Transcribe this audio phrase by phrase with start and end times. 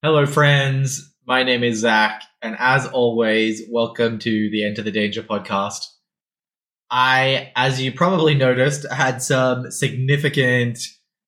[0.00, 1.12] Hello, friends.
[1.26, 5.88] My name is Zach, and as always, welcome to the Enter the Danger podcast.
[6.88, 10.78] I, as you probably noticed, had some significant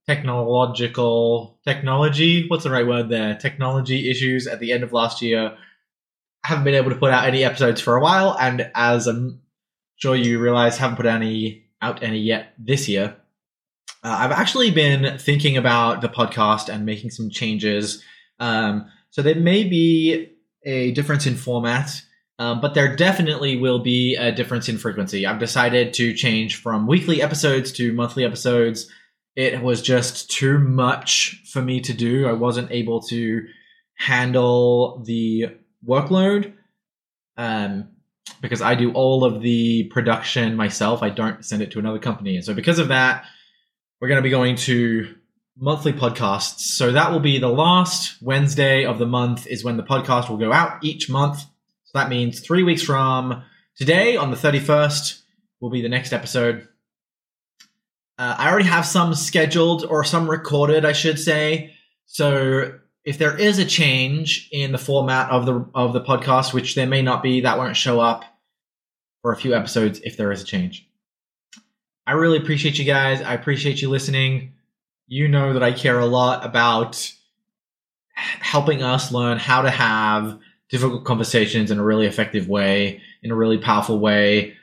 [0.07, 2.47] technological technology.
[2.47, 3.35] What's the right word there?
[3.35, 5.57] Technology issues at the end of last year.
[6.45, 9.41] I haven't been able to put out any episodes for a while, and as I'm
[9.97, 13.17] sure you realize, haven't put any out any yet this year.
[14.05, 18.01] Uh, I've actually been thinking about the podcast and making some changes
[18.41, 20.33] um, so there may be
[20.65, 22.03] a difference in format,
[22.39, 25.27] um, but there definitely will be a difference in frequency.
[25.27, 28.91] I've decided to change from weekly episodes to monthly episodes.
[29.37, 32.27] It was just too much for me to do.
[32.27, 33.47] I wasn't able to
[33.95, 36.55] handle the workload
[37.37, 37.91] um,
[38.41, 41.03] because I do all of the production myself.
[41.03, 42.37] I don't send it to another company.
[42.37, 43.25] And so, because of that,
[44.01, 45.15] we're going to be going to
[45.61, 46.61] monthly podcasts.
[46.61, 50.39] So that will be the last Wednesday of the month is when the podcast will
[50.39, 51.41] go out each month.
[51.85, 53.43] So that means three weeks from
[53.77, 55.21] today on the 31st
[55.61, 56.67] will be the next episode.
[58.19, 61.75] Uh, I already have some scheduled or some recorded, I should say.
[62.07, 66.75] So if there is a change in the format of the of the podcast, which
[66.75, 68.25] there may not be, that won't show up
[69.23, 70.89] for a few episodes if there is a change.
[72.07, 73.21] I really appreciate you guys.
[73.21, 74.55] I appreciate you listening
[75.11, 77.13] you know that I care a lot about
[78.15, 83.35] helping us learn how to have difficult conversations in a really effective way, in a
[83.35, 84.55] really powerful way.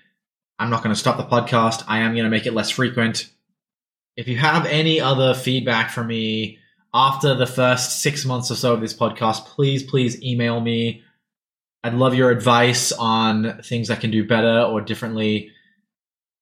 [0.57, 1.83] I'm not going to stop the podcast.
[1.89, 3.29] I am going to make it less frequent.
[4.15, 6.59] If you have any other feedback for me
[6.93, 11.03] after the first six months or so of this podcast, please, please email me.
[11.83, 15.51] I'd love your advice on things I can do better or differently.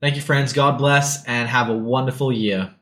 [0.00, 0.52] Thank you friends.
[0.52, 2.72] God bless and have a wonderful year.